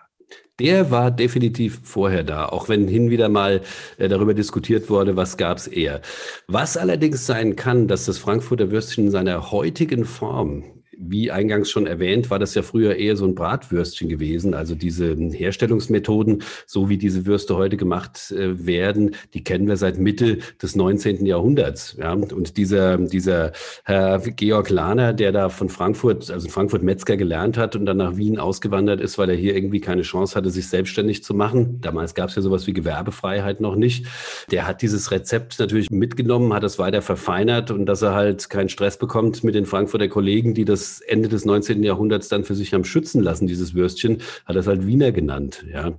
Der 0.60 0.92
war 0.92 1.10
definitiv 1.10 1.80
vorher 1.82 2.22
da, 2.22 2.46
auch 2.46 2.68
wenn 2.68 2.86
hin 2.86 3.10
wieder 3.10 3.28
mal 3.28 3.62
äh, 3.96 4.08
darüber 4.08 4.34
diskutiert 4.34 4.90
wurde, 4.90 5.16
was 5.16 5.36
gab 5.36 5.58
es 5.58 5.66
eher. 5.66 6.00
Was 6.46 6.76
allerdings 6.76 7.26
sein 7.26 7.56
kann, 7.56 7.88
dass 7.88 8.04
das 8.04 8.18
Frankfurter 8.18 8.70
Würstchen 8.70 9.06
in 9.06 9.10
seiner 9.10 9.50
heutigen 9.50 10.04
Form 10.04 10.64
wie 10.98 11.30
eingangs 11.30 11.70
schon 11.70 11.86
erwähnt, 11.86 12.30
war 12.30 12.38
das 12.38 12.54
ja 12.54 12.62
früher 12.62 12.96
eher 12.96 13.16
so 13.16 13.24
ein 13.24 13.34
Bratwürstchen 13.34 14.08
gewesen. 14.08 14.54
Also 14.54 14.74
diese 14.74 15.14
Herstellungsmethoden, 15.14 16.42
so 16.66 16.88
wie 16.88 16.98
diese 16.98 17.24
Würste 17.24 17.56
heute 17.56 17.76
gemacht 17.76 18.32
äh, 18.32 18.66
werden, 18.66 19.14
die 19.32 19.44
kennen 19.44 19.68
wir 19.68 19.76
seit 19.76 19.98
Mitte 19.98 20.38
des 20.60 20.74
19. 20.74 21.24
Jahrhunderts. 21.24 21.96
Ja? 21.98 22.12
Und 22.12 22.56
dieser, 22.56 22.98
dieser 22.98 23.52
Herr 23.84 24.18
Georg 24.18 24.70
Lahner, 24.70 25.12
der 25.12 25.30
da 25.30 25.48
von 25.48 25.68
Frankfurt, 25.68 26.30
also 26.30 26.48
Frankfurt 26.48 26.82
Metzger 26.82 27.16
gelernt 27.16 27.56
hat 27.56 27.76
und 27.76 27.86
dann 27.86 27.98
nach 27.98 28.16
Wien 28.16 28.38
ausgewandert 28.38 29.00
ist, 29.00 29.18
weil 29.18 29.30
er 29.30 29.36
hier 29.36 29.54
irgendwie 29.54 29.80
keine 29.80 30.02
Chance 30.02 30.34
hatte, 30.34 30.50
sich 30.50 30.68
selbstständig 30.68 31.22
zu 31.22 31.32
machen. 31.32 31.80
Damals 31.80 32.14
gab 32.14 32.30
es 32.30 32.34
ja 32.34 32.42
sowas 32.42 32.66
wie 32.66 32.72
Gewerbefreiheit 32.72 33.60
noch 33.60 33.76
nicht. 33.76 34.06
Der 34.50 34.66
hat 34.66 34.82
dieses 34.82 35.12
Rezept 35.12 35.60
natürlich 35.60 35.90
mitgenommen, 35.90 36.52
hat 36.52 36.64
es 36.64 36.78
weiter 36.78 37.02
verfeinert 37.02 37.70
und 37.70 37.86
dass 37.86 38.02
er 38.02 38.14
halt 38.14 38.50
keinen 38.50 38.68
Stress 38.68 38.98
bekommt 38.98 39.44
mit 39.44 39.54
den 39.54 39.64
Frankfurter 39.64 40.08
Kollegen, 40.08 40.54
die 40.54 40.64
das 40.64 40.87
Ende 41.00 41.28
des 41.28 41.44
19. 41.44 41.82
Jahrhunderts 41.82 42.28
dann 42.28 42.44
für 42.44 42.54
sich 42.54 42.74
haben 42.74 42.84
schützen 42.84 43.22
lassen, 43.22 43.46
dieses 43.46 43.74
Würstchen, 43.74 44.18
hat 44.44 44.56
das 44.56 44.66
halt 44.66 44.86
Wiener 44.86 45.12
genannt. 45.12 45.64
Ja. 45.72 45.98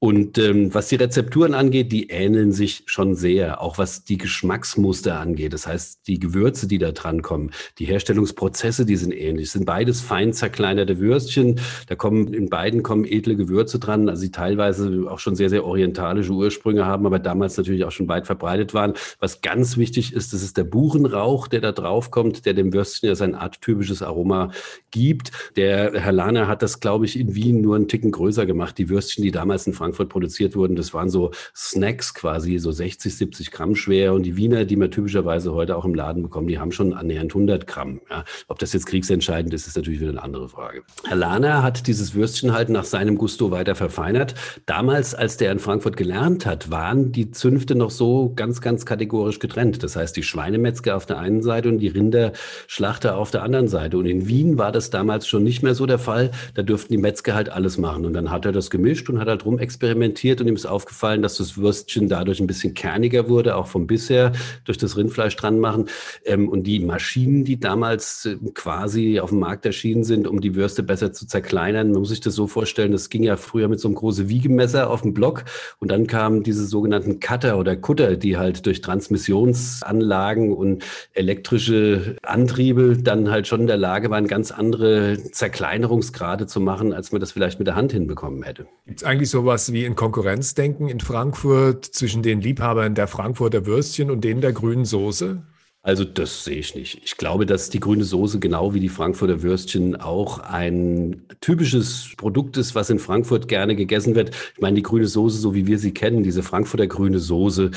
Und 0.00 0.38
ähm, 0.38 0.72
was 0.72 0.88
die 0.88 0.94
Rezepturen 0.94 1.54
angeht, 1.54 1.90
die 1.90 2.10
ähneln 2.10 2.52
sich 2.52 2.84
schon 2.86 3.16
sehr, 3.16 3.60
auch 3.60 3.78
was 3.78 4.04
die 4.04 4.16
Geschmacksmuster 4.16 5.18
angeht. 5.18 5.52
Das 5.52 5.66
heißt, 5.66 6.06
die 6.06 6.20
Gewürze, 6.20 6.68
die 6.68 6.78
da 6.78 6.92
dran 6.92 7.20
kommen, 7.20 7.50
die 7.80 7.86
Herstellungsprozesse, 7.86 8.86
die 8.86 8.94
sind 8.94 9.10
ähnlich. 9.10 9.50
sind 9.50 9.64
beides 9.64 10.00
fein 10.00 10.32
zerkleinerte 10.32 11.00
Würstchen. 11.00 11.60
Da 11.88 11.96
kommen 11.96 12.32
in 12.32 12.48
beiden 12.48 12.84
kommen 12.84 13.04
edle 13.04 13.34
Gewürze 13.34 13.80
dran, 13.80 14.08
also 14.08 14.22
die 14.22 14.30
teilweise 14.30 15.06
auch 15.10 15.18
schon 15.18 15.34
sehr, 15.34 15.50
sehr 15.50 15.64
orientalische 15.64 16.32
Ursprünge 16.32 16.86
haben, 16.86 17.04
aber 17.04 17.18
damals 17.18 17.56
natürlich 17.56 17.84
auch 17.84 17.90
schon 17.90 18.08
weit 18.08 18.26
verbreitet 18.26 18.74
waren. 18.74 18.94
Was 19.18 19.40
ganz 19.40 19.76
wichtig 19.78 20.12
ist, 20.12 20.32
das 20.32 20.44
ist 20.44 20.56
der 20.56 20.64
Buchenrauch, 20.64 21.48
der 21.48 21.60
da 21.60 21.72
drauf 21.72 22.12
kommt, 22.12 22.46
der 22.46 22.54
dem 22.54 22.72
Würstchen 22.72 23.08
ja 23.08 23.16
sein 23.16 23.34
arttypisches 23.34 24.02
Aroma 24.02 24.17
Aroma 24.18 24.50
gibt. 24.90 25.30
Der 25.56 25.92
Herr 26.00 26.12
Lahner 26.12 26.48
hat 26.48 26.62
das, 26.62 26.80
glaube 26.80 27.04
ich, 27.04 27.18
in 27.18 27.34
Wien 27.34 27.60
nur 27.60 27.76
einen 27.76 27.88
Ticken 27.88 28.10
größer 28.10 28.46
gemacht. 28.46 28.78
Die 28.78 28.88
Würstchen, 28.88 29.22
die 29.22 29.30
damals 29.30 29.66
in 29.66 29.74
Frankfurt 29.74 30.08
produziert 30.08 30.56
wurden, 30.56 30.76
das 30.76 30.94
waren 30.94 31.08
so 31.08 31.30
Snacks 31.54 32.14
quasi, 32.14 32.58
so 32.58 32.72
60, 32.72 33.14
70 33.14 33.50
Gramm 33.50 33.74
schwer. 33.76 34.14
Und 34.14 34.24
die 34.24 34.36
Wiener, 34.36 34.64
die 34.64 34.76
man 34.76 34.90
typischerweise 34.90 35.52
heute 35.52 35.76
auch 35.76 35.84
im 35.84 35.94
Laden 35.94 36.22
bekommt, 36.22 36.50
die 36.50 36.58
haben 36.58 36.72
schon 36.72 36.94
annähernd 36.94 37.32
100 37.32 37.66
Gramm. 37.66 38.00
Ja. 38.10 38.24
Ob 38.48 38.58
das 38.58 38.72
jetzt 38.72 38.86
kriegsentscheidend 38.86 39.52
ist, 39.54 39.66
ist 39.66 39.76
natürlich 39.76 40.00
wieder 40.00 40.10
eine 40.10 40.22
andere 40.22 40.48
Frage. 40.48 40.82
Herr 41.04 41.16
Lahner 41.16 41.62
hat 41.62 41.86
dieses 41.86 42.14
Würstchen 42.14 42.52
halt 42.52 42.68
nach 42.70 42.84
seinem 42.84 43.16
Gusto 43.16 43.50
weiter 43.50 43.74
verfeinert. 43.74 44.34
Damals, 44.66 45.14
als 45.14 45.36
der 45.36 45.52
in 45.52 45.58
Frankfurt 45.58 45.96
gelernt 45.96 46.46
hat, 46.46 46.70
waren 46.70 47.12
die 47.12 47.30
Zünfte 47.30 47.74
noch 47.74 47.90
so 47.90 48.32
ganz, 48.34 48.60
ganz 48.60 48.86
kategorisch 48.86 49.38
getrennt. 49.38 49.82
Das 49.82 49.96
heißt, 49.96 50.16
die 50.16 50.22
Schweinemetzger 50.22 50.96
auf 50.96 51.06
der 51.06 51.18
einen 51.18 51.42
Seite 51.42 51.68
und 51.68 51.78
die 51.78 51.88
Rinderschlachter 51.88 53.16
auf 53.16 53.30
der 53.30 53.42
anderen 53.42 53.68
Seite. 53.68 53.98
Und 53.98 54.06
in 54.08 54.28
Wien 54.28 54.58
war 54.58 54.72
das 54.72 54.90
damals 54.90 55.26
schon 55.26 55.44
nicht 55.44 55.62
mehr 55.62 55.74
so 55.74 55.86
der 55.86 55.98
Fall. 55.98 56.30
Da 56.54 56.62
durften 56.62 56.92
die 56.92 56.98
Metzger 56.98 57.34
halt 57.34 57.48
alles 57.48 57.78
machen. 57.78 58.06
Und 58.06 58.14
dann 58.14 58.30
hat 58.30 58.44
er 58.44 58.52
das 58.52 58.70
gemischt 58.70 59.08
und 59.08 59.18
hat 59.20 59.28
halt 59.28 59.44
rum 59.44 59.58
experimentiert 59.58 60.40
und 60.40 60.48
ihm 60.48 60.54
ist 60.54 60.66
aufgefallen, 60.66 61.22
dass 61.22 61.38
das 61.38 61.56
Würstchen 61.56 62.08
dadurch 62.08 62.40
ein 62.40 62.46
bisschen 62.46 62.74
kerniger 62.74 63.28
wurde, 63.28 63.56
auch 63.56 63.66
vom 63.66 63.86
bisher 63.86 64.32
durch 64.64 64.78
das 64.78 64.96
Rindfleisch 64.96 65.36
dran 65.36 65.58
machen. 65.58 65.86
Ähm, 66.24 66.48
und 66.48 66.64
die 66.64 66.80
Maschinen, 66.80 67.44
die 67.44 67.58
damals 67.58 68.26
äh, 68.26 68.36
quasi 68.54 69.20
auf 69.20 69.30
dem 69.30 69.40
Markt 69.40 69.66
erschienen 69.66 70.04
sind, 70.04 70.26
um 70.26 70.40
die 70.40 70.54
Würste 70.54 70.82
besser 70.82 71.12
zu 71.12 71.26
zerkleinern, 71.26 71.90
man 71.90 72.00
muss 72.00 72.10
sich 72.10 72.20
das 72.20 72.34
so 72.34 72.46
vorstellen, 72.46 72.92
das 72.92 73.10
ging 73.10 73.22
ja 73.22 73.36
früher 73.36 73.68
mit 73.68 73.80
so 73.80 73.88
einem 73.88 73.96
großen 73.96 74.28
Wiegemesser 74.28 74.90
auf 74.90 75.02
dem 75.02 75.14
Block 75.14 75.44
und 75.78 75.90
dann 75.90 76.06
kamen 76.06 76.42
diese 76.42 76.66
sogenannten 76.66 77.20
Cutter 77.20 77.58
oder 77.58 77.76
Kutter, 77.76 78.16
die 78.16 78.36
halt 78.36 78.66
durch 78.66 78.80
Transmissionsanlagen 78.80 80.52
und 80.54 80.84
elektrische 81.14 82.16
Antriebe 82.22 82.96
dann 82.96 83.30
halt 83.30 83.46
schon 83.46 83.62
in 83.62 83.66
der 83.66 83.76
Lage 83.76 83.97
waren, 84.10 84.26
ganz 84.26 84.50
andere 84.50 85.18
Zerkleinerungsgrade 85.32 86.46
zu 86.46 86.60
machen, 86.60 86.92
als 86.92 87.12
man 87.12 87.20
das 87.20 87.32
vielleicht 87.32 87.58
mit 87.58 87.66
der 87.66 87.76
Hand 87.76 87.92
hinbekommen 87.92 88.42
hätte. 88.42 88.66
Gibt 88.86 89.00
es 89.00 89.04
eigentlich 89.04 89.30
sowas 89.30 89.72
wie 89.72 89.84
ein 89.84 89.96
Konkurrenzdenken 89.96 90.88
in 90.88 91.00
Frankfurt 91.00 91.84
zwischen 91.84 92.22
den 92.22 92.40
Liebhabern 92.40 92.94
der 92.94 93.08
Frankfurter 93.08 93.66
Würstchen 93.66 94.10
und 94.10 94.22
denen 94.22 94.40
der 94.40 94.52
grünen 94.52 94.84
Soße? 94.84 95.42
Also 95.82 96.04
das 96.04 96.44
sehe 96.44 96.58
ich 96.58 96.74
nicht. 96.74 97.00
Ich 97.04 97.16
glaube, 97.16 97.46
dass 97.46 97.70
die 97.70 97.78
grüne 97.78 98.02
Soße 98.02 98.40
genau 98.40 98.74
wie 98.74 98.80
die 98.80 98.88
Frankfurter 98.88 99.42
Würstchen 99.42 99.94
auch 99.94 100.40
ein 100.40 101.22
typisches 101.40 102.10
Produkt 102.16 102.56
ist, 102.56 102.74
was 102.74 102.90
in 102.90 102.98
Frankfurt 102.98 103.46
gerne 103.46 103.76
gegessen 103.76 104.16
wird. 104.16 104.32
Ich 104.54 104.60
meine, 104.60 104.74
die 104.74 104.82
grüne 104.82 105.06
Soße, 105.06 105.38
so 105.38 105.54
wie 105.54 105.68
wir 105.68 105.78
sie 105.78 105.94
kennen, 105.94 106.24
diese 106.24 106.42
Frankfurter 106.42 106.88
grüne 106.88 107.20
Soße, 107.20 107.70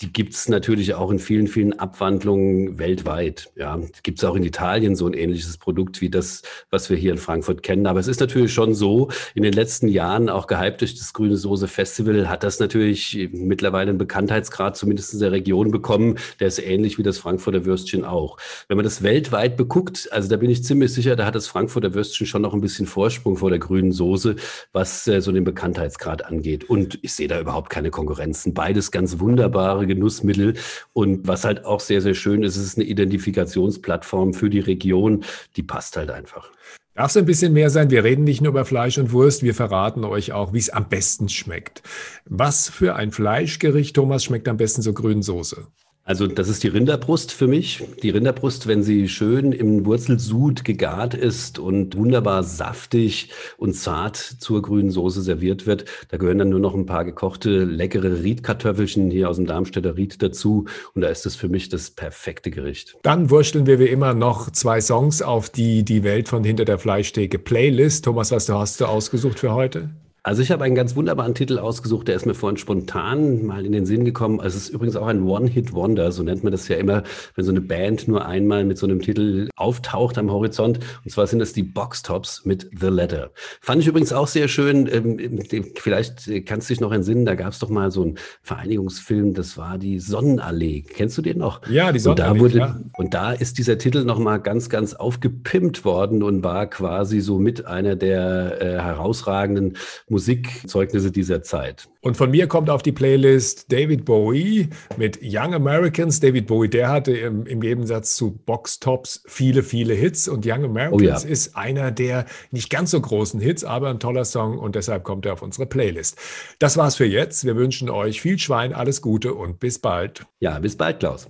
die 0.00 0.12
gibt 0.12 0.34
es 0.34 0.48
natürlich 0.48 0.94
auch 0.94 1.10
in 1.10 1.18
vielen, 1.18 1.48
vielen 1.48 1.76
Abwandlungen 1.76 2.78
weltweit. 2.78 3.50
Ja, 3.56 3.80
gibt 4.04 4.18
es 4.18 4.24
auch 4.24 4.36
in 4.36 4.44
Italien 4.44 4.94
so 4.94 5.08
ein 5.08 5.12
ähnliches 5.14 5.58
Produkt 5.58 6.00
wie 6.00 6.10
das, 6.10 6.42
was 6.70 6.88
wir 6.88 6.96
hier 6.96 7.10
in 7.10 7.18
Frankfurt 7.18 7.64
kennen. 7.64 7.88
Aber 7.88 7.98
es 7.98 8.06
ist 8.06 8.20
natürlich 8.20 8.54
schon 8.54 8.72
so, 8.72 9.10
in 9.34 9.42
den 9.42 9.52
letzten 9.52 9.88
Jahren, 9.88 10.28
auch 10.28 10.46
gehypt 10.46 10.80
durch 10.80 10.94
das 10.94 11.12
Grüne 11.12 11.36
Soße 11.36 11.66
Festival, 11.66 12.28
hat 12.28 12.44
das 12.44 12.60
natürlich 12.60 13.28
mittlerweile 13.32 13.90
einen 13.90 13.98
Bekanntheitsgrad, 13.98 14.76
zumindest 14.76 15.14
in 15.14 15.18
der 15.18 15.32
Region 15.32 15.72
bekommen. 15.72 16.18
Der 16.38 16.46
ist 16.46 16.60
ähnlich 16.60 16.96
wie 16.98 17.02
das 17.02 17.18
Frankfurter 17.18 17.47
Frankfurter 17.48 17.64
Würstchen 17.64 18.04
auch. 18.04 18.36
Wenn 18.68 18.76
man 18.76 18.84
das 18.84 19.02
weltweit 19.02 19.56
beguckt, 19.56 20.08
also 20.12 20.28
da 20.28 20.36
bin 20.36 20.50
ich 20.50 20.64
ziemlich 20.64 20.92
sicher, 20.92 21.16
da 21.16 21.24
hat 21.24 21.34
das 21.34 21.46
Frankfurter 21.46 21.94
Würstchen 21.94 22.26
schon 22.26 22.42
noch 22.42 22.52
ein 22.52 22.60
bisschen 22.60 22.86
Vorsprung 22.86 23.36
vor 23.36 23.48
der 23.48 23.58
grünen 23.58 23.90
Soße, 23.90 24.36
was 24.72 25.06
äh, 25.08 25.22
so 25.22 25.32
den 25.32 25.44
Bekanntheitsgrad 25.44 26.26
angeht. 26.26 26.68
Und 26.68 26.98
ich 27.02 27.14
sehe 27.14 27.28
da 27.28 27.40
überhaupt 27.40 27.70
keine 27.70 27.90
Konkurrenzen. 27.90 28.52
Beides 28.52 28.90
ganz 28.90 29.18
wunderbare 29.18 29.86
Genussmittel. 29.86 30.54
Und 30.92 31.26
was 31.26 31.44
halt 31.44 31.64
auch 31.64 31.80
sehr, 31.80 32.02
sehr 32.02 32.14
schön 32.14 32.42
ist, 32.42 32.56
es 32.56 32.64
ist 32.64 32.76
eine 32.76 32.86
Identifikationsplattform 32.86 34.34
für 34.34 34.50
die 34.50 34.60
Region. 34.60 35.24
Die 35.56 35.62
passt 35.62 35.96
halt 35.96 36.10
einfach. 36.10 36.50
Darf 36.94 37.10
es 37.10 37.16
ein 37.16 37.26
bisschen 37.26 37.52
mehr 37.52 37.70
sein? 37.70 37.90
Wir 37.90 38.04
reden 38.04 38.24
nicht 38.24 38.42
nur 38.42 38.50
über 38.50 38.64
Fleisch 38.64 38.98
und 38.98 39.12
Wurst, 39.12 39.42
wir 39.42 39.54
verraten 39.54 40.04
euch 40.04 40.32
auch, 40.32 40.52
wie 40.52 40.58
es 40.58 40.68
am 40.68 40.88
besten 40.88 41.28
schmeckt. 41.28 41.82
Was 42.26 42.68
für 42.68 42.96
ein 42.96 43.12
Fleischgericht, 43.12 43.94
Thomas, 43.94 44.24
schmeckt 44.24 44.48
am 44.48 44.56
besten 44.56 44.82
zur 44.82 44.94
grünen 44.94 45.22
Soße? 45.22 45.68
Also 46.08 46.26
das 46.26 46.48
ist 46.48 46.64
die 46.64 46.68
Rinderbrust 46.68 47.32
für 47.32 47.46
mich. 47.46 47.84
Die 48.02 48.08
Rinderbrust, 48.08 48.66
wenn 48.66 48.82
sie 48.82 49.10
schön 49.10 49.52
im 49.52 49.84
Wurzelsud 49.84 50.64
gegart 50.64 51.12
ist 51.12 51.58
und 51.58 51.98
wunderbar 51.98 52.44
saftig 52.44 53.28
und 53.58 53.74
zart 53.74 54.16
zur 54.16 54.62
grünen 54.62 54.90
Soße 54.90 55.20
serviert 55.20 55.66
wird, 55.66 55.84
da 56.08 56.16
gehören 56.16 56.38
dann 56.38 56.48
nur 56.48 56.60
noch 56.60 56.74
ein 56.74 56.86
paar 56.86 57.04
gekochte, 57.04 57.64
leckere 57.64 58.22
Riedkartoffelchen 58.22 59.10
hier 59.10 59.28
aus 59.28 59.36
dem 59.36 59.44
Darmstädter 59.44 59.98
Ried 59.98 60.22
dazu. 60.22 60.64
Und 60.94 61.02
da 61.02 61.08
ist 61.08 61.26
es 61.26 61.36
für 61.36 61.50
mich 61.50 61.68
das 61.68 61.90
perfekte 61.90 62.50
Gericht. 62.50 62.96
Dann 63.02 63.28
wursteln 63.28 63.66
wir 63.66 63.78
wie 63.78 63.88
immer 63.88 64.14
noch 64.14 64.50
zwei 64.50 64.80
Songs 64.80 65.20
auf 65.20 65.50
die 65.50 65.84
Die 65.84 66.04
Welt 66.04 66.30
von 66.30 66.42
Hinter 66.42 66.64
der 66.64 66.78
Fleischtheke 66.78 67.38
Playlist. 67.38 68.06
Thomas, 68.06 68.30
was 68.30 68.48
hast 68.48 68.80
du 68.80 68.86
ausgesucht 68.86 69.38
für 69.38 69.52
heute? 69.52 69.90
Also 70.28 70.42
ich 70.42 70.50
habe 70.50 70.62
einen 70.62 70.74
ganz 70.74 70.94
wunderbaren 70.94 71.34
Titel 71.34 71.58
ausgesucht, 71.58 72.06
der 72.06 72.14
ist 72.14 72.26
mir 72.26 72.34
vorhin 72.34 72.58
spontan 72.58 73.46
mal 73.46 73.64
in 73.64 73.72
den 73.72 73.86
Sinn 73.86 74.04
gekommen. 74.04 74.40
Es 74.44 74.54
ist 74.54 74.68
übrigens 74.68 74.94
auch 74.94 75.06
ein 75.06 75.22
One-Hit-Wonder, 75.22 76.12
so 76.12 76.22
nennt 76.22 76.44
man 76.44 76.52
das 76.52 76.68
ja 76.68 76.76
immer, 76.76 77.02
wenn 77.34 77.46
so 77.46 77.50
eine 77.50 77.62
Band 77.62 78.08
nur 78.08 78.26
einmal 78.26 78.66
mit 78.66 78.76
so 78.76 78.84
einem 78.84 79.00
Titel 79.00 79.48
auftaucht 79.56 80.18
am 80.18 80.30
Horizont. 80.30 80.80
Und 81.02 81.10
zwar 81.10 81.26
sind 81.26 81.40
es 81.40 81.54
die 81.54 81.62
Boxtops 81.62 82.44
mit 82.44 82.68
The 82.78 82.88
Letter. 82.88 83.30
Fand 83.62 83.80
ich 83.80 83.88
übrigens 83.88 84.12
auch 84.12 84.26
sehr 84.26 84.48
schön. 84.48 84.86
Ähm, 84.92 85.40
vielleicht 85.76 86.30
kannst 86.44 86.68
du 86.68 86.74
dich 86.74 86.82
noch 86.82 86.92
entsinnen, 86.92 87.24
da 87.24 87.34
gab 87.34 87.54
es 87.54 87.58
doch 87.58 87.70
mal 87.70 87.90
so 87.90 88.02
einen 88.02 88.18
Vereinigungsfilm, 88.42 89.32
das 89.32 89.56
war 89.56 89.78
die 89.78 89.98
Sonnenallee. 89.98 90.82
Kennst 90.82 91.16
du 91.16 91.22
den 91.22 91.38
noch? 91.38 91.66
Ja, 91.70 91.90
die 91.90 92.00
Sonnenallee. 92.00 92.32
Und 92.32 92.36
da, 92.36 92.42
wurde, 92.42 92.58
ja. 92.58 92.80
und 92.98 93.14
da 93.14 93.32
ist 93.32 93.56
dieser 93.56 93.78
Titel 93.78 94.04
nochmal 94.04 94.40
ganz, 94.42 94.68
ganz 94.68 94.92
aufgepimpt 94.92 95.86
worden 95.86 96.22
und 96.22 96.44
war 96.44 96.66
quasi 96.66 97.20
so 97.20 97.38
mit 97.38 97.64
einer 97.64 97.96
der 97.96 98.60
äh, 98.60 98.78
herausragenden 98.78 99.78
Musikzeugnisse 100.18 101.12
dieser 101.12 101.44
Zeit. 101.44 101.88
Und 102.00 102.16
von 102.16 102.32
mir 102.32 102.48
kommt 102.48 102.70
auf 102.70 102.82
die 102.82 102.90
Playlist 102.90 103.70
David 103.70 104.04
Bowie 104.04 104.68
mit 104.96 105.20
Young 105.22 105.54
Americans. 105.54 106.18
David 106.18 106.48
Bowie, 106.48 106.68
der 106.68 106.88
hatte 106.88 107.12
im, 107.12 107.46
im 107.46 107.60
Gegensatz 107.60 108.16
zu 108.16 108.32
Box 108.32 108.80
Tops 108.80 109.22
viele, 109.26 109.62
viele 109.62 109.94
Hits. 109.94 110.26
Und 110.26 110.44
Young 110.44 110.64
Americans 110.64 111.24
oh 111.24 111.26
ja. 111.26 111.32
ist 111.32 111.56
einer 111.56 111.92
der 111.92 112.26
nicht 112.50 112.68
ganz 112.68 112.90
so 112.90 113.00
großen 113.00 113.40
Hits, 113.40 113.62
aber 113.62 113.90
ein 113.90 114.00
toller 114.00 114.24
Song 114.24 114.58
und 114.58 114.74
deshalb 114.74 115.04
kommt 115.04 115.24
er 115.24 115.34
auf 115.34 115.42
unsere 115.42 115.66
Playlist. 115.66 116.18
Das 116.58 116.76
war's 116.76 116.96
für 116.96 117.06
jetzt. 117.06 117.44
Wir 117.44 117.54
wünschen 117.54 117.88
euch 117.88 118.20
viel 118.20 118.40
Schwein, 118.40 118.72
alles 118.72 119.00
Gute 119.00 119.34
und 119.34 119.60
bis 119.60 119.78
bald. 119.78 120.26
Ja, 120.40 120.58
bis 120.58 120.76
bald, 120.76 120.98
Klaus. 120.98 121.28